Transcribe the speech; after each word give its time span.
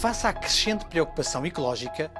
Face 0.00 0.26
à 0.26 0.32
crescente 0.32 0.86
preocupação 0.86 1.44
ecológica, 1.44 2.10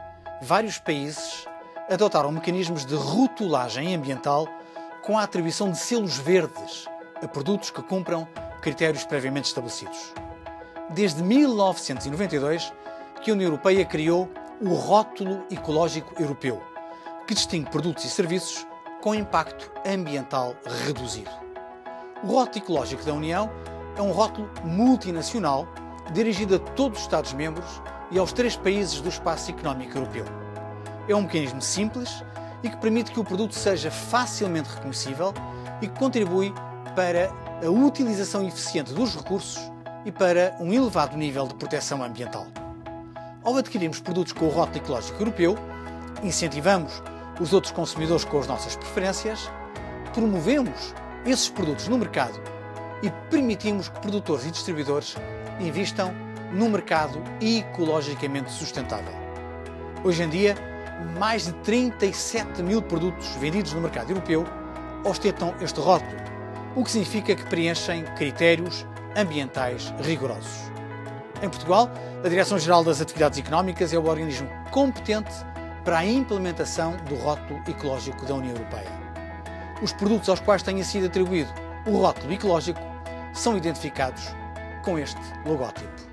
vários 0.43 0.77
países 0.77 1.47
adotaram 1.89 2.31
mecanismos 2.31 2.85
de 2.85 2.95
rotulagem 2.95 3.95
ambiental 3.95 4.47
com 5.03 5.17
a 5.17 5.23
atribuição 5.23 5.71
de 5.71 5.79
selos 5.79 6.19
verdes 6.19 6.85
a 7.23 7.27
produtos 7.27 7.71
que 7.71 7.83
cumpram 7.83 8.29
critérios 8.61 9.05
previamente 9.05 9.47
estabelecidos. 9.47 10.13
Desde 10.91 11.23
1992 11.23 12.71
que 13.23 13.31
a 13.31 13.33
União 13.33 13.49
Europeia 13.49 13.87
criou 13.87 14.31
o 14.61 14.75
Rótulo 14.75 15.47
Ecológico 15.51 16.21
Europeu, 16.21 16.63
que 17.27 17.33
distingue 17.33 17.71
produtos 17.71 18.05
e 18.05 18.11
serviços 18.11 18.67
com 19.01 19.15
impacto 19.15 19.73
ambiental 19.87 20.55
reduzido. 20.85 21.31
O 22.23 22.27
Rótulo 22.27 22.63
Ecológico 22.63 23.05
da 23.05 23.15
União 23.15 23.51
é 23.97 24.03
um 24.03 24.13
rótulo 24.13 24.51
multinacional 24.65 25.67
dirigido 26.13 26.57
a 26.57 26.59
todos 26.59 26.99
os 26.99 27.05
Estados-membros 27.05 27.81
e 28.11 28.19
aos 28.19 28.33
três 28.33 28.57
países 28.57 29.01
do 29.01 29.09
espaço 29.09 29.51
económico 29.51 29.97
europeu. 29.97 30.25
É 31.09 31.15
um 31.15 31.23
mecanismo 31.23 31.63
simples 31.63 32.25
e 32.63 32.69
que 32.69 32.77
permite 32.77 33.13
que 33.13 33.21
o 33.21 33.25
produto 33.25 33.55
seja 33.55 33.91
facilmente 33.91 34.69
reconhecível 34.69 35.33
e 35.81 35.89
que 35.89 35.99
contribui 35.99 36.53
para 36.95 37.31
a 37.65 37.71
utilização 37.71 38.47
eficiente 38.47 38.93
dos 38.93 39.15
recursos 39.17 39.59
e 40.05 40.13
para 40.13 40.57
um 40.61 40.73
elevado 40.73 41.17
nível 41.17 41.47
de 41.47 41.55
proteção 41.55 42.03
ambiental. 42.03 42.47
Ao 43.43 43.57
adquirirmos 43.57 44.01
produtos 44.01 44.33
com 44.33 44.47
o 44.47 44.51
rótulo 44.51 44.85
ecológico 44.85 45.23
europeu, 45.23 45.57
incentivamos 46.23 47.03
os 47.41 47.53
outros 47.53 47.73
consumidores 47.73 48.25
com 48.25 48.39
as 48.39 48.47
nossas 48.47 48.77
preferências, 48.77 49.51
promovemos 50.13 50.95
esses 51.25 51.49
produtos 51.49 51.89
no 51.89 51.97
mercado 51.97 52.39
e 53.03 53.11
permitimos 53.31 53.89
que 53.89 54.01
produtores 54.01 54.45
e 54.47 54.51
distribuidores 54.51 55.17
investam 55.59 56.15
num 56.53 56.69
mercado 56.69 57.23
ecologicamente 57.41 58.51
sustentável. 58.51 59.13
Hoje 60.05 60.23
em 60.23 60.29
dia, 60.29 60.57
mais 61.19 61.47
de 61.47 61.53
37 61.53 62.63
mil 62.63 62.83
produtos 62.83 63.29
vendidos 63.37 63.73
no 63.73 63.81
mercado 63.81 64.11
europeu 64.11 64.45
ostentam 65.05 65.55
este 65.61 65.81
rótulo, 65.81 66.21
o 66.77 66.85
que 66.85 66.91
significa 66.91 67.35
que 67.35 67.45
preenchem 67.47 68.05
critérios 68.17 68.87
ambientais 69.17 69.93
rigorosos. 70.03 70.71
Em 71.43 71.49
Portugal, 71.49 71.91
a 72.23 72.29
Direção-Geral 72.29 72.85
das 72.85 73.01
Atividades 73.01 73.39
Económicas 73.39 73.93
é 73.95 73.99
o 73.99 74.07
organismo 74.07 74.49
competente 74.71 75.33
para 75.85 75.99
a 75.99 76.05
implementação 76.05 76.97
do 77.09 77.15
rótulo 77.15 77.61
ecológico 77.67 78.27
da 78.27 78.35
União 78.35 78.55
Europeia. 78.55 78.91
Os 79.83 79.93
produtos 79.93 80.29
aos 80.29 80.41
quais 80.41 80.63
tenha 80.63 80.85
sido 80.85 81.07
atribuído 81.07 81.51
o 81.87 81.99
rótulo 81.99 82.33
ecológico 82.33 82.81
são 83.33 83.57
identificados 83.57 84.35
com 84.83 84.99
este 84.99 85.21
logótipo. 85.47 86.11